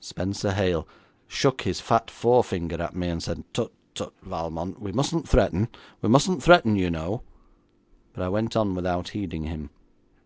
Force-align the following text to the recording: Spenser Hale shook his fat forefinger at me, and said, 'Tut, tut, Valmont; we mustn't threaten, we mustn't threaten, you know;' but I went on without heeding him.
Spenser 0.00 0.52
Hale 0.54 0.88
shook 1.28 1.60
his 1.60 1.78
fat 1.82 2.10
forefinger 2.10 2.80
at 2.80 2.96
me, 2.96 3.08
and 3.10 3.22
said, 3.22 3.44
'Tut, 3.52 3.70
tut, 3.94 4.14
Valmont; 4.22 4.80
we 4.80 4.92
mustn't 4.92 5.28
threaten, 5.28 5.68
we 6.00 6.08
mustn't 6.08 6.42
threaten, 6.42 6.74
you 6.74 6.88
know;' 6.90 7.20
but 8.14 8.22
I 8.22 8.30
went 8.30 8.56
on 8.56 8.74
without 8.74 9.10
heeding 9.10 9.44
him. 9.44 9.68